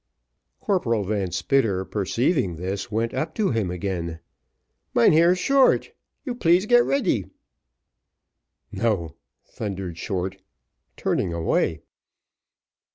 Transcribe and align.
Corporal 0.59 1.03
Van 1.03 1.29
Spitter 1.29 1.85
perceiving 1.85 2.55
this, 2.55 2.91
went 2.91 3.13
up 3.13 3.35
to 3.35 3.51
him 3.51 3.69
again. 3.69 4.19
"Mynheer 4.95 5.35
Short, 5.35 5.91
you 6.25 6.33
please 6.33 6.65
get 6.65 6.83
ready." 6.83 7.29
"No!" 8.71 9.13
thundered 9.45 9.99
Short, 9.99 10.41
turning 10.97 11.33
away. 11.33 11.81